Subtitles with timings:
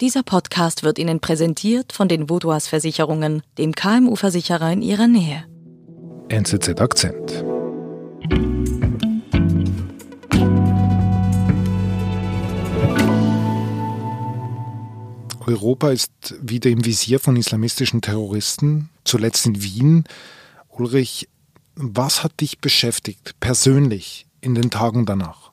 [0.00, 5.44] Dieser Podcast wird Ihnen präsentiert von den Vodouas Versicherungen, dem KMU-Versicherer in Ihrer Nähe.
[6.30, 7.44] NZZ Akzent.
[15.46, 20.04] Europa ist wieder im Visier von islamistischen Terroristen, zuletzt in Wien.
[20.70, 21.28] Ulrich,
[21.74, 25.52] was hat dich beschäftigt, persönlich, in den Tagen danach?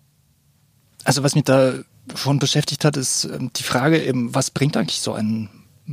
[1.04, 1.84] Also was mich da
[2.15, 5.49] schon beschäftigt hat, ist ähm, die Frage eben, was bringt eigentlich so einen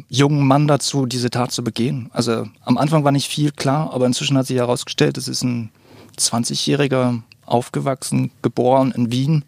[0.08, 2.10] jungen Mann dazu, diese Tat zu begehen?
[2.12, 5.70] Also am Anfang war nicht viel klar, aber inzwischen hat sich herausgestellt, es ist ein
[6.18, 9.44] 20-Jähriger, aufgewachsen, geboren in Wien.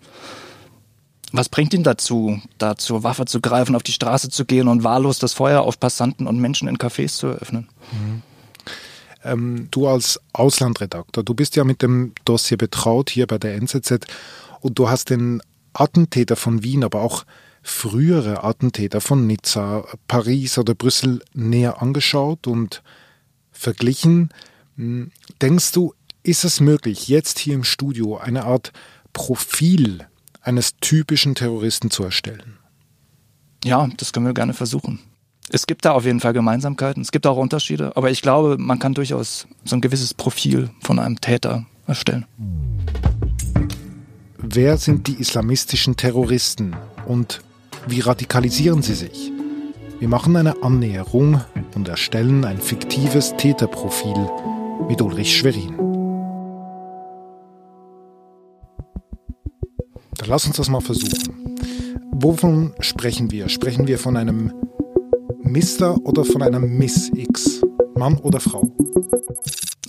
[1.33, 4.85] Was bringt ihn dazu, da zur Waffe zu greifen, auf die Straße zu gehen und
[4.85, 7.69] wahllos das Feuer auf Passanten und Menschen in Cafés zu eröffnen?
[7.93, 8.23] Mhm.
[9.25, 14.07] Ähm, du als Auslandredakteur, du bist ja mit dem Dossier betraut hier bei der NZZ
[14.61, 15.43] und du hast den
[15.81, 17.25] Attentäter von Wien, aber auch
[17.63, 22.83] frühere Attentäter von Nizza, Paris oder Brüssel näher angeschaut und
[23.51, 24.31] verglichen.
[24.77, 25.11] Hm,
[25.43, 28.73] denkst du, ist es möglich, jetzt hier im Studio eine Art
[29.13, 30.07] Profil
[30.43, 32.59] eines typischen Terroristen zu erstellen?
[33.65, 35.01] Ja, das können wir gerne versuchen.
[35.51, 38.79] Es gibt da auf jeden Fall Gemeinsamkeiten, es gibt auch Unterschiede, aber ich glaube, man
[38.79, 42.27] kann durchaus so ein gewisses Profil von einem Täter erstellen.
[44.49, 47.41] Wer sind die islamistischen Terroristen und
[47.89, 49.33] wie radikalisieren sie sich?
[49.99, 51.41] Wir machen eine Annäherung
[51.75, 54.31] und erstellen ein fiktives Täterprofil
[54.89, 55.77] mit Ulrich Schwerin.
[60.15, 61.57] Dann lass uns das mal versuchen.
[62.13, 63.49] Wovon sprechen wir?
[63.49, 64.53] Sprechen wir von einem
[65.43, 65.99] Mr.
[66.05, 67.63] oder von einer Miss X?
[67.97, 68.71] Mann oder Frau?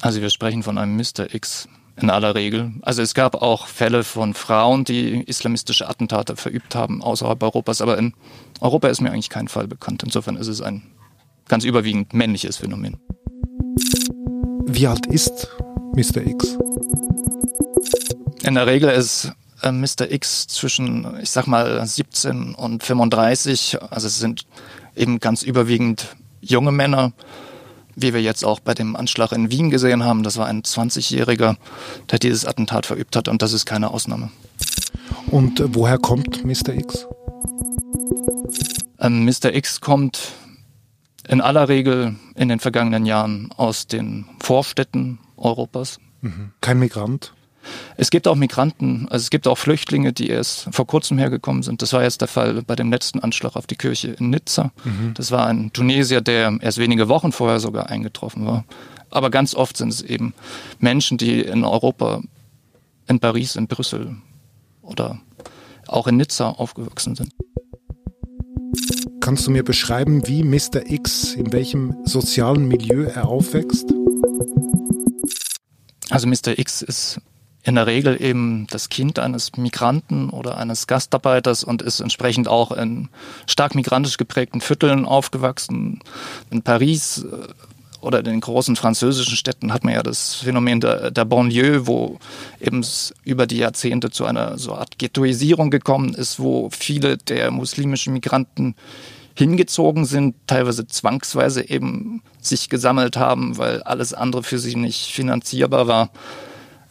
[0.02, 1.32] Also wir sprechen von einem Mr.
[1.32, 2.74] X in aller Regel.
[2.82, 7.98] Also es gab auch Fälle von Frauen, die islamistische Attentate verübt haben außerhalb Europas, aber
[7.98, 8.14] in
[8.62, 10.04] Europa ist mir eigentlich kein Fall bekannt.
[10.04, 10.84] Insofern ist es ein
[11.48, 12.98] ganz überwiegend männliches Phänomen.
[14.66, 15.48] Wie alt ist
[15.96, 16.26] Mr.
[16.26, 16.58] X?
[18.44, 19.32] In der Regel ist
[19.64, 20.12] äh, Mr.
[20.12, 23.78] X zwischen, ich sag mal, 17 und 35.
[23.90, 24.46] Also es sind
[24.96, 27.14] eben ganz überwiegend junge Männer
[27.98, 31.56] wie wir jetzt auch bei dem Anschlag in Wien gesehen haben, das war ein 20-Jähriger,
[32.12, 34.30] der dieses Attentat verübt hat und das ist keine Ausnahme.
[35.32, 36.76] Und äh, woher kommt Mr.
[36.76, 37.08] X?
[39.00, 39.54] Ähm, Mr.
[39.54, 40.34] X kommt
[41.28, 46.00] in aller Regel in den vergangenen Jahren aus den Vorstädten Europas.
[46.22, 46.52] Mhm.
[46.62, 47.34] Kein Migrant?
[47.96, 51.82] Es gibt auch Migranten, also es gibt auch Flüchtlinge, die erst vor kurzem hergekommen sind.
[51.82, 54.72] Das war jetzt der Fall bei dem letzten Anschlag auf die Kirche in Nizza.
[54.84, 55.14] Mhm.
[55.16, 58.66] Das war ein Tunesier, der erst wenige Wochen vorher sogar eingetroffen war.
[59.10, 60.34] Aber ganz oft sind es eben
[60.80, 62.22] Menschen, die in Europa,
[63.08, 64.18] in Paris, in Brüssel
[64.82, 65.20] oder
[65.88, 67.34] auch in Nizza aufgewachsen sind.
[69.22, 70.90] Kannst du mir beschreiben, wie Mr.
[70.90, 73.94] X, in welchem sozialen Milieu er aufwächst?
[76.10, 76.58] Also Mr.
[76.58, 77.20] X ist
[77.68, 82.72] in der Regel eben das Kind eines Migranten oder eines Gastarbeiters und ist entsprechend auch
[82.72, 83.10] in
[83.46, 86.00] stark migrantisch geprägten Vierteln aufgewachsen.
[86.50, 87.48] In Paris äh,
[88.00, 92.20] oder in den großen französischen Städten hat man ja das Phänomen der, der Banlieue, wo
[92.62, 92.86] eben
[93.26, 98.76] über die Jahrzehnte zu einer so Art Ghettoisierung gekommen ist, wo viele der muslimischen Migranten
[99.36, 105.88] hingezogen sind, teilweise zwangsweise eben sich gesammelt haben, weil alles andere für sie nicht finanzierbar
[105.88, 106.12] war.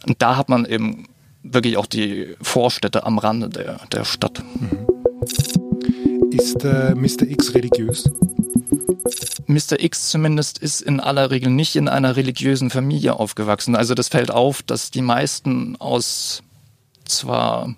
[0.07, 1.05] Und da hat man eben
[1.43, 4.43] wirklich auch die Vorstädte am Rande der, der Stadt.
[6.31, 7.23] Ist äh, Mr.
[7.23, 8.09] X religiös?
[9.47, 9.79] Mr.
[9.79, 13.75] X zumindest ist in aller Regel nicht in einer religiösen Familie aufgewachsen.
[13.75, 16.43] Also das fällt auf, dass die meisten aus
[17.05, 17.75] zwar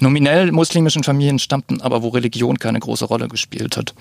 [0.00, 3.94] nominell muslimischen Familien stammten, aber wo Religion keine große Rolle gespielt hat.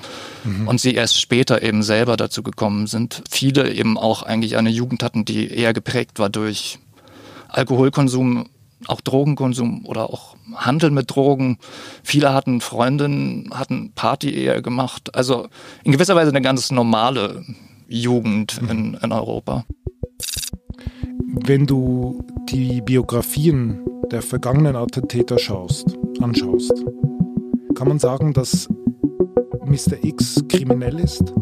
[0.44, 0.68] Mhm.
[0.68, 3.24] Und sie erst später eben selber dazu gekommen sind.
[3.30, 6.80] Viele eben auch eigentlich eine Jugend hatten, die eher geprägt war durch
[7.52, 8.50] Alkoholkonsum,
[8.88, 11.58] auch Drogenkonsum oder auch Handel mit Drogen.
[12.04, 15.14] Viele hatten Freundinnen, hatten Party eher gemacht.
[15.16, 15.48] Also
[15.84, 17.44] in gewisser Weise eine ganz normale
[17.88, 18.70] Jugend mhm.
[18.70, 19.66] in, in Europa.
[21.44, 23.80] Wenn du die Biografien
[24.12, 26.74] der vergangenen Attentäter schaust, anschaust,
[27.76, 28.68] kann man sagen, dass
[29.66, 30.04] Mr.
[30.04, 31.34] X kriminell ist?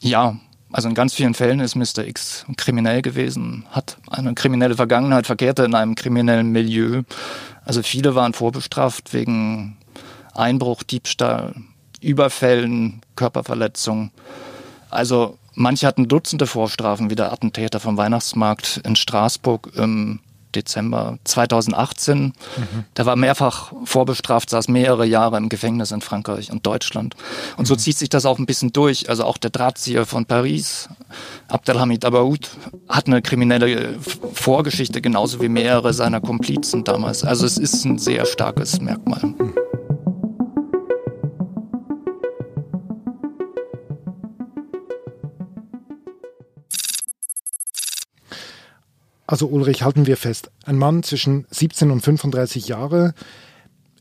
[0.00, 0.36] Ja,
[0.72, 2.06] also in ganz vielen Fällen ist Mr.
[2.06, 7.02] X kriminell gewesen, hat eine kriminelle Vergangenheit, verkehrte in einem kriminellen Milieu.
[7.64, 9.76] Also viele waren vorbestraft wegen
[10.34, 11.54] Einbruch, Diebstahl,
[12.00, 14.10] Überfällen, Körperverletzung.
[14.90, 20.20] Also manche hatten Dutzende Vorstrafen, wie der Attentäter vom Weihnachtsmarkt in Straßburg im
[20.52, 22.24] Dezember 2018.
[22.24, 22.32] Mhm.
[22.96, 27.16] Der war mehrfach vorbestraft, saß mehrere Jahre im Gefängnis in Frankreich und Deutschland.
[27.56, 27.78] Und so mhm.
[27.78, 29.08] zieht sich das auch ein bisschen durch.
[29.08, 30.88] Also auch der Drahtzieher von Paris,
[31.48, 32.50] Abdelhamid Abaoud,
[32.88, 33.98] hat eine kriminelle
[34.34, 37.24] Vorgeschichte, genauso wie mehrere seiner Komplizen damals.
[37.24, 39.20] Also es ist ein sehr starkes Merkmal.
[39.22, 39.54] Mhm.
[49.32, 53.14] Also Ulrich, halten wir fest, ein Mann zwischen 17 und 35 Jahre,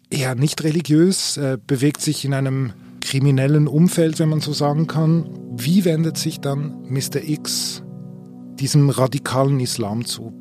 [0.09, 5.29] eher nicht religiös, äh, bewegt sich in einem kriminellen Umfeld, wenn man so sagen kann.
[5.55, 7.23] Wie wendet sich dann Mr.
[7.25, 7.81] X
[8.59, 10.33] diesem radikalen Islam zu?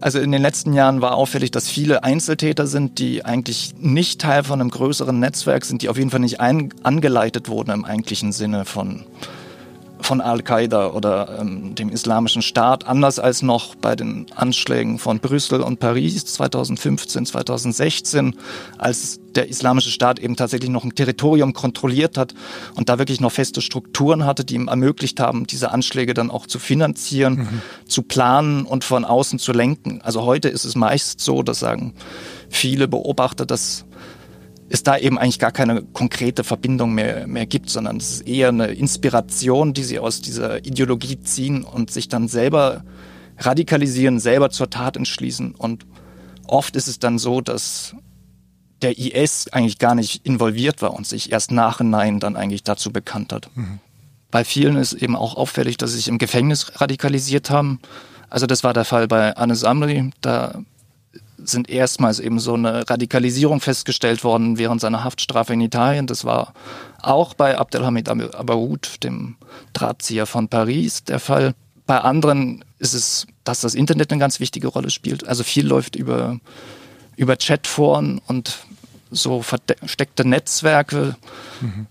[0.00, 4.44] Also in den letzten Jahren war auffällig, dass viele Einzeltäter sind, die eigentlich nicht Teil
[4.44, 8.66] von einem größeren Netzwerk sind, die auf jeden Fall nicht angeleitet wurden im eigentlichen Sinne
[8.66, 9.06] von
[10.04, 15.62] von Al-Qaida oder ähm, dem Islamischen Staat, anders als noch bei den Anschlägen von Brüssel
[15.62, 18.36] und Paris 2015, 2016,
[18.78, 22.34] als der Islamische Staat eben tatsächlich noch ein Territorium kontrolliert hat
[22.76, 26.46] und da wirklich noch feste Strukturen hatte, die ihm ermöglicht haben, diese Anschläge dann auch
[26.46, 27.62] zu finanzieren, mhm.
[27.86, 30.00] zu planen und von außen zu lenken.
[30.02, 31.94] Also heute ist es meist so, das sagen
[32.48, 33.84] viele Beobachter, dass
[34.68, 38.48] es da eben eigentlich gar keine konkrete Verbindung mehr, mehr gibt, sondern es ist eher
[38.48, 42.84] eine Inspiration, die sie aus dieser Ideologie ziehen und sich dann selber
[43.38, 45.54] radikalisieren, selber zur Tat entschließen.
[45.54, 45.86] Und
[46.46, 47.94] oft ist es dann so, dass
[48.82, 53.32] der IS eigentlich gar nicht involviert war und sich erst nachhinein dann eigentlich dazu bekannt
[53.32, 53.50] hat.
[53.54, 53.80] Mhm.
[54.30, 57.80] Bei vielen ist eben auch auffällig, dass sie sich im Gefängnis radikalisiert haben.
[58.28, 60.10] Also das war der Fall bei Anis Amri.
[60.20, 60.60] Da
[61.38, 66.06] sind erstmals eben so eine Radikalisierung festgestellt worden während seiner Haftstrafe in Italien.
[66.06, 66.54] Das war
[67.02, 69.36] auch bei Abdelhamid Abaoud, dem
[69.72, 71.54] Drahtzieher von Paris, der Fall.
[71.86, 75.26] Bei anderen ist es, dass das Internet eine ganz wichtige Rolle spielt.
[75.26, 76.38] Also viel läuft über,
[77.16, 78.58] über Chatforen und
[79.10, 81.16] so versteckte Netzwerke,
[81.60, 81.86] mhm.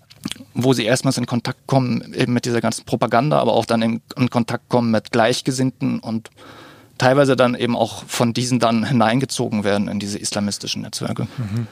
[0.53, 4.01] wo sie erstmals in Kontakt kommen eben mit dieser ganzen Propaganda, aber auch dann in,
[4.17, 6.29] in Kontakt kommen mit Gleichgesinnten und
[6.97, 11.27] teilweise dann eben auch von diesen dann hineingezogen werden in diese islamistischen Netzwerke.
[11.37, 11.67] Mhm.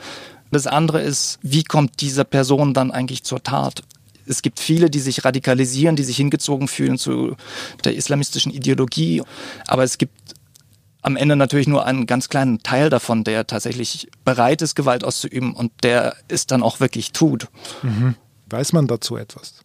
[0.52, 3.84] Das andere ist, wie kommt diese Person dann eigentlich zur Tat?
[4.26, 7.36] Es gibt viele, die sich radikalisieren, die sich hingezogen fühlen zu
[7.84, 9.24] der islamistischen Ideologie,
[9.68, 10.14] aber es gibt
[11.02, 15.54] am Ende natürlich nur einen ganz kleinen Teil davon, der tatsächlich bereit ist, Gewalt auszuüben
[15.54, 17.48] und der es dann auch wirklich tut.
[17.82, 18.16] Mhm.
[18.50, 19.56] Weiß man dazu etwas?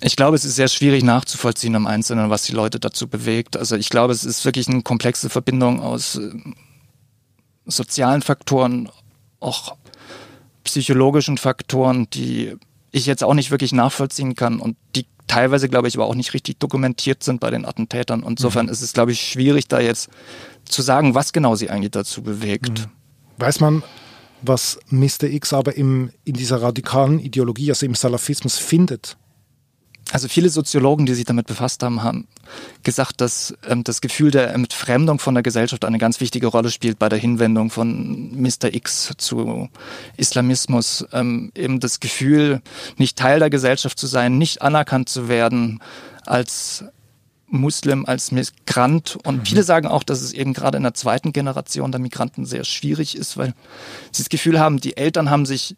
[0.00, 3.56] Ich glaube, es ist sehr schwierig nachzuvollziehen im Einzelnen, was die Leute dazu bewegt.
[3.56, 6.30] Also ich glaube, es ist wirklich eine komplexe Verbindung aus äh,
[7.66, 8.88] sozialen Faktoren,
[9.40, 9.76] auch
[10.64, 12.56] psychologischen Faktoren, die
[12.92, 16.32] ich jetzt auch nicht wirklich nachvollziehen kann und die teilweise, glaube ich, aber auch nicht
[16.32, 18.22] richtig dokumentiert sind bei den Attentätern.
[18.22, 18.72] Und insofern mhm.
[18.72, 20.08] ist es, glaube ich, schwierig, da jetzt
[20.64, 22.70] zu sagen, was genau sie eigentlich dazu bewegt.
[22.70, 22.84] Mhm.
[23.36, 23.82] Weiß man,
[24.42, 25.24] was Mr.
[25.24, 29.16] X aber im, in dieser radikalen Ideologie, also im Salafismus findet?
[30.10, 32.26] Also viele Soziologen, die sich damit befasst haben, haben
[32.82, 36.98] gesagt, dass ähm, das Gefühl der Entfremdung von der Gesellschaft eine ganz wichtige Rolle spielt
[36.98, 38.72] bei der Hinwendung von Mr.
[38.72, 39.68] X zu
[40.16, 41.06] Islamismus.
[41.12, 42.62] Ähm, eben das Gefühl,
[42.96, 45.80] nicht Teil der Gesellschaft zu sein, nicht anerkannt zu werden
[46.24, 46.84] als
[47.48, 49.18] Muslim, als Migrant.
[49.24, 49.44] Und mhm.
[49.44, 53.16] viele sagen auch, dass es eben gerade in der zweiten Generation der Migranten sehr schwierig
[53.16, 53.54] ist, weil
[54.12, 55.76] sie das Gefühl haben, die Eltern haben sich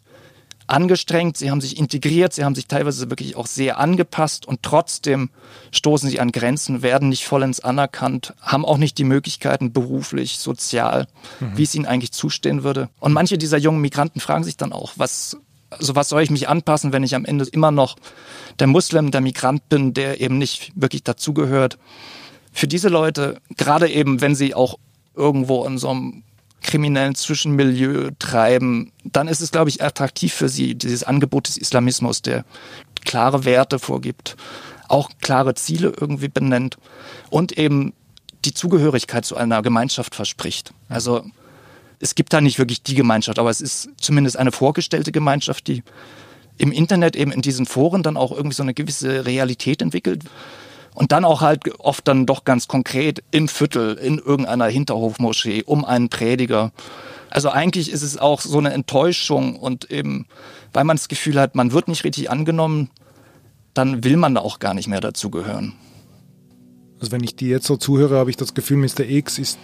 [0.70, 5.30] angestrengt, sie haben sich integriert, sie haben sich teilweise wirklich auch sehr angepasst und trotzdem
[5.72, 11.06] stoßen sie an Grenzen, werden nicht vollends anerkannt, haben auch nicht die Möglichkeiten beruflich, sozial,
[11.40, 11.56] mhm.
[11.56, 12.88] wie es ihnen eigentlich zustehen würde.
[13.00, 15.36] Und manche dieser jungen Migranten fragen sich dann auch, was
[15.70, 17.96] also was soll ich mich anpassen, wenn ich am Ende immer noch
[18.58, 21.78] der Muslim, der Migrant bin, der eben nicht wirklich dazugehört.
[22.52, 24.78] Für diese Leute, gerade eben, wenn sie auch
[25.14, 26.24] irgendwo in so einem
[26.62, 32.22] kriminellen Zwischenmilieu treiben, dann ist es, glaube ich, attraktiv für sie, dieses Angebot des Islamismus,
[32.22, 32.44] der
[33.04, 34.36] klare Werte vorgibt,
[34.88, 36.76] auch klare Ziele irgendwie benennt
[37.30, 37.92] und eben
[38.44, 40.72] die Zugehörigkeit zu einer Gemeinschaft verspricht.
[40.88, 41.24] Also
[41.98, 45.82] es gibt da nicht wirklich die Gemeinschaft, aber es ist zumindest eine vorgestellte Gemeinschaft, die
[46.56, 50.24] im Internet eben in diesen Foren dann auch irgendwie so eine gewisse Realität entwickelt.
[50.94, 55.84] Und dann auch halt oft dann doch ganz konkret im Viertel, in irgendeiner Hinterhofmoschee, um
[55.84, 56.72] einen Prediger.
[57.30, 60.26] Also eigentlich ist es auch so eine Enttäuschung und eben,
[60.72, 62.90] weil man das Gefühl hat, man wird nicht richtig angenommen,
[63.72, 65.74] dann will man da auch gar nicht mehr dazugehören.
[66.98, 69.08] Also wenn ich dir jetzt so zuhöre, habe ich das Gefühl, Mr.
[69.08, 69.58] X ist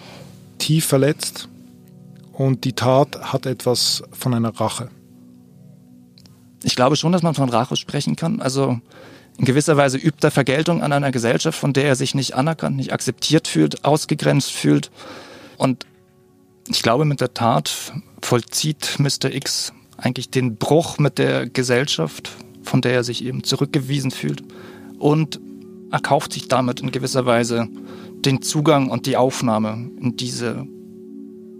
[0.57, 1.49] tief verletzt
[2.31, 4.89] und die Tat hat etwas von einer Rache.
[6.63, 8.41] Ich glaube schon, dass man von Rache sprechen kann.
[8.41, 8.79] Also
[9.37, 12.75] in gewisser Weise übt er Vergeltung an einer Gesellschaft, von der er sich nicht anerkannt,
[12.75, 14.91] nicht akzeptiert fühlt, ausgegrenzt fühlt.
[15.57, 15.85] Und
[16.69, 19.33] Ich glaube, mit der Tat vollzieht Mr.
[19.33, 24.43] X eigentlich den Bruch mit der Gesellschaft, von der er sich eben zurückgewiesen fühlt
[24.99, 25.39] und
[25.91, 27.69] erkauft sich damit in gewisser Weise
[28.25, 30.65] den Zugang und die Aufnahme in diese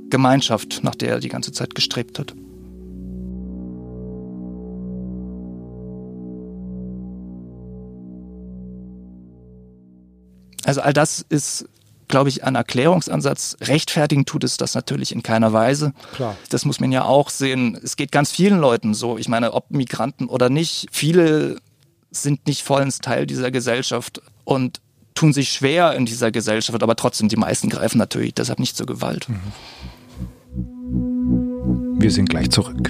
[0.10, 2.36] Gemeinschaft, nach der er die ganze Zeit gestrebt hat.
[10.68, 11.66] Also all das ist
[12.10, 13.58] glaube ich, ein Erklärungsansatz.
[13.62, 15.94] Rechtfertigen tut es das natürlich in keiner Weise.
[16.14, 16.38] Klar.
[16.50, 17.78] Das muss man ja auch sehen.
[17.84, 19.18] Es geht ganz vielen Leuten so.
[19.18, 21.58] Ich meine, ob Migranten oder nicht, viele
[22.12, 24.80] sind nicht vollends Teil dieser Gesellschaft und
[25.16, 28.86] tun sich schwer in dieser Gesellschaft, aber trotzdem, die meisten greifen natürlich deshalb nicht zur
[28.86, 29.28] Gewalt.
[32.00, 32.90] Wir sind gleich zurück.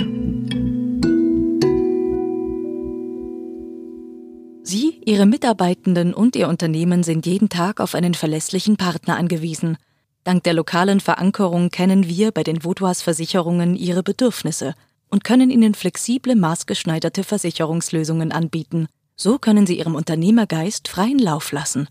[4.68, 9.78] Sie, Ihre Mitarbeitenden und Ihr Unternehmen sind jeden Tag auf einen verlässlichen Partner angewiesen.
[10.26, 14.74] Dank der lokalen Verankerung kennen wir bei den Vaudois Versicherungen Ihre Bedürfnisse
[15.08, 18.88] und können Ihnen flexible, maßgeschneiderte Versicherungslösungen anbieten.
[19.16, 21.88] So können Sie Ihrem Unternehmergeist freien Lauf lassen.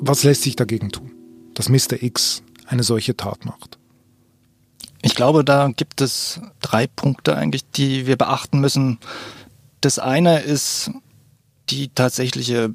[0.00, 1.12] Was lässt sich dagegen tun,
[1.54, 2.02] dass Mr.
[2.02, 3.78] X eine solche Tat macht?
[5.02, 8.98] Ich glaube, da gibt es drei Punkte eigentlich, die wir beachten müssen.
[9.80, 10.90] Das eine ist
[11.70, 12.74] die tatsächliche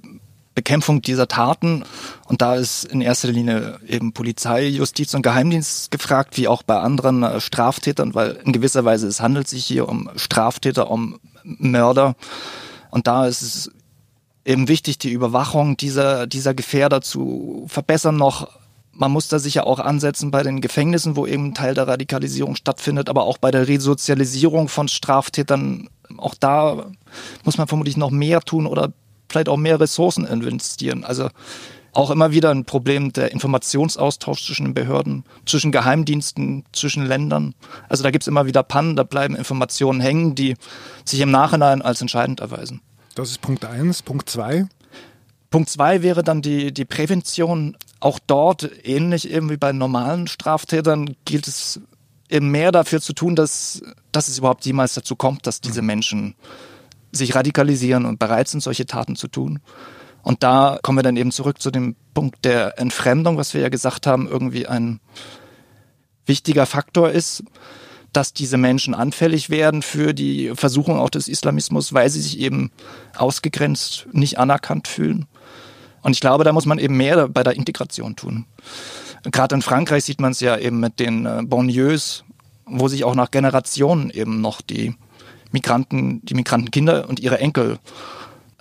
[0.56, 1.84] Bekämpfung dieser Taten.
[2.25, 6.80] Und da ist in erster Linie eben Polizei, Justiz und Geheimdienst gefragt, wie auch bei
[6.80, 12.15] anderen äh, Straftätern, weil in gewisser Weise es handelt sich hier um Straftäter, um Mörder.
[12.92, 13.72] Und da ist es
[14.46, 18.50] eben wichtig, die Überwachung dieser, dieser Gefährder zu verbessern noch
[18.94, 23.10] man muss da sicher auch ansetzen bei den Gefängnissen, wo eben Teil der Radikalisierung stattfindet,
[23.10, 25.90] aber auch bei der Resozialisierung von Straftätern.
[26.18, 26.92] Auch da
[27.44, 28.94] muss man vermutlich noch mehr tun oder
[29.30, 31.04] vielleicht auch mehr Ressourcen investieren.
[31.04, 31.30] Also
[31.94, 37.54] auch immer wieder ein Problem der Informationsaustausch zwischen den Behörden, zwischen Geheimdiensten, zwischen Ländern.
[37.88, 40.56] Also da gibt es immer wieder Pannen, da bleiben Informationen hängen, die
[41.06, 42.82] sich im Nachhinein als entscheidend erweisen.
[43.16, 44.02] Das ist Punkt eins.
[44.02, 44.66] Punkt zwei.
[45.52, 47.78] Punkt zwei wäre dann die, die Prävention.
[48.03, 51.79] Auch dort, ähnlich eben wie bei normalen Straftätern, gilt es
[52.29, 53.81] eben mehr dafür zu tun, dass,
[54.12, 56.36] dass es überhaupt jemals dazu kommt, dass diese Menschen
[57.13, 59.62] sich radikalisieren und bereit sind, solche Taten zu tun.
[60.22, 63.69] Und da kommen wir dann eben zurück zu dem Punkt der Entfremdung, was wir ja
[63.69, 65.00] gesagt haben, irgendwie ein
[66.25, 67.45] wichtiger Faktor ist
[68.13, 72.72] dass diese Menschen anfällig werden für die Versuchung auch des Islamismus, weil sie sich eben
[73.15, 75.25] ausgegrenzt, nicht anerkannt fühlen.
[76.03, 78.45] Und ich glaube, da muss man eben mehr bei der Integration tun.
[79.24, 82.24] Gerade in Frankreich sieht man es ja eben mit den äh, Banlieues,
[82.65, 84.93] wo sich auch nach Generationen eben noch die
[85.51, 87.79] Migranten, die Migrantenkinder und ihre Enkel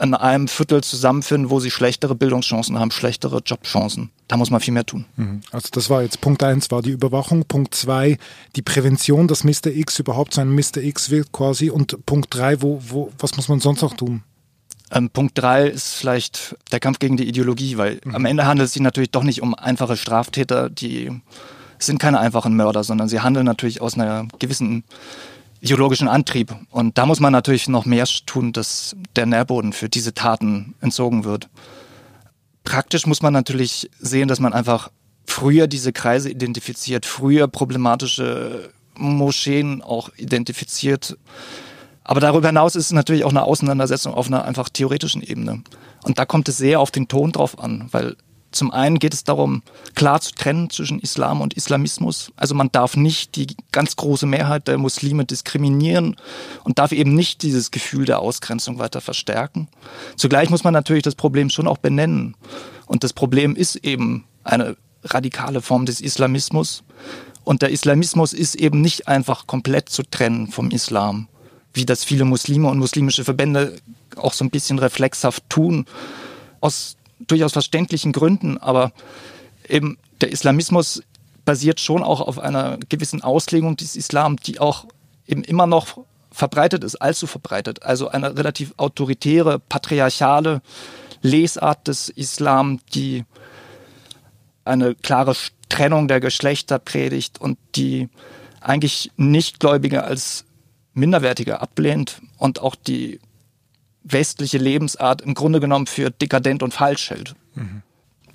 [0.01, 4.11] in einem Viertel zusammenfinden, wo sie schlechtere Bildungschancen haben, schlechtere Jobchancen.
[4.27, 5.05] Da muss man viel mehr tun.
[5.17, 5.43] Mhm.
[5.53, 8.19] Also das war jetzt Punkt eins war die Überwachung, Punkt zwei
[8.57, 9.67] die Prävention, dass Mr.
[9.67, 10.79] X überhaupt sein Mr.
[10.79, 14.23] X wird quasi und Punkt drei wo, wo, was muss man sonst noch tun?
[14.93, 18.15] Ähm, Punkt drei ist vielleicht der Kampf gegen die Ideologie, weil mhm.
[18.15, 21.11] am Ende handelt es sich natürlich doch nicht um einfache Straftäter, die
[21.79, 24.85] sind keine einfachen Mörder, sondern sie handeln natürlich aus einer gewissen
[25.61, 26.55] ideologischen Antrieb.
[26.71, 31.25] Und da muss man natürlich noch mehr tun, dass der Nährboden für diese Taten entzogen
[31.25, 31.49] wird.
[32.65, 34.91] Praktisch muss man natürlich sehen, dass man einfach
[35.25, 41.17] früher diese Kreise identifiziert, früher problematische Moscheen auch identifiziert.
[42.05, 45.63] Aber darüber hinaus ist es natürlich auch eine Auseinandersetzung auf einer einfach theoretischen Ebene.
[46.03, 48.17] Und da kommt es sehr auf den Ton drauf an, weil
[48.53, 49.63] zum einen geht es darum,
[49.95, 52.33] klar zu trennen zwischen Islam und Islamismus.
[52.37, 56.17] Also man darf nicht die ganz große Mehrheit der Muslime diskriminieren
[56.63, 59.69] und darf eben nicht dieses Gefühl der Ausgrenzung weiter verstärken.
[60.17, 62.37] Zugleich muss man natürlich das Problem schon auch benennen.
[62.87, 66.85] Und das Problem ist eben eine radikale Form des Islamismus.
[67.45, 71.27] Und der Islamismus ist eben nicht einfach komplett zu trennen vom Islam,
[71.75, 73.79] wie das viele Muslime und muslimische Verbände
[74.17, 75.87] auch so ein bisschen reflexhaft tun.
[76.61, 78.93] Aus durchaus verständlichen Gründen, aber
[79.69, 81.03] eben der Islamismus
[81.45, 84.87] basiert schon auch auf einer gewissen Auslegung des Islam, die auch
[85.27, 87.83] eben immer noch verbreitet ist, allzu verbreitet.
[87.83, 90.63] Also eine relativ autoritäre, patriarchale
[91.21, 93.25] Lesart des Islam, die
[94.65, 95.35] eine klare
[95.69, 98.09] Trennung der Geschlechter predigt und die
[98.61, 100.45] eigentlich Nichtgläubige als
[100.95, 103.21] minderwertiger ablehnt und auch die
[104.05, 107.35] westliche Lebensart im Grunde genommen für dekadent und falsch hält.
[107.55, 107.83] Mhm.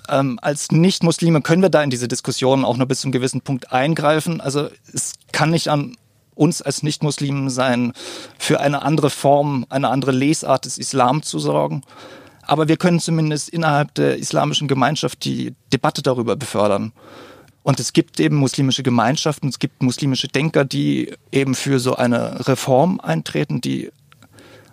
[0.08, 3.72] Ähm, als Nicht-Muslime können wir da in diese Diskussion auch nur bis zum gewissen Punkt
[3.72, 4.40] eingreifen.
[4.40, 5.96] Also es kann nicht an
[6.34, 7.92] uns als Nicht-Muslimen sein,
[8.38, 11.82] für eine andere Form, eine andere Lesart des Islam zu sorgen.
[12.42, 16.92] Aber wir können zumindest innerhalb der islamischen Gemeinschaft die Debatte darüber befördern.
[17.62, 22.48] Und es gibt eben muslimische Gemeinschaften, es gibt muslimische Denker, die eben für so eine
[22.48, 23.90] Reform eintreten, die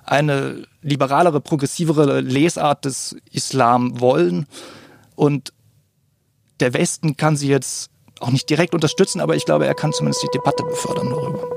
[0.05, 4.45] eine liberalere, progressivere Lesart des Islam wollen.
[5.15, 5.51] Und
[6.59, 7.89] der Westen kann sie jetzt
[8.19, 11.55] auch nicht direkt unterstützen, aber ich glaube, er kann zumindest die Debatte befördern darüber.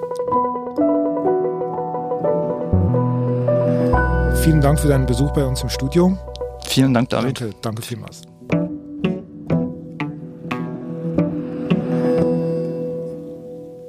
[4.42, 6.18] Vielen Dank für deinen Besuch bei uns im Studio.
[6.66, 7.40] Vielen Dank, David.
[7.40, 8.27] Danke, danke vielmals.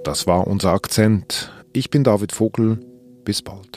[0.10, 1.54] Das war unser Akzent.
[1.72, 2.80] Ich bin David Vogel.
[3.26, 3.69] Bis bald.